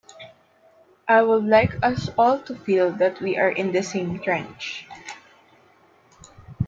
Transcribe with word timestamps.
I 1.07 1.21
would 1.21 1.43
like 1.43 1.77
us 1.83 2.09
all 2.17 2.39
to 2.45 2.55
feel 2.55 2.89
that 2.93 3.21
we 3.21 3.37
are 3.37 3.51
in 3.51 3.71
the 3.71 3.83
same 3.83 4.17
trench. 4.17 4.87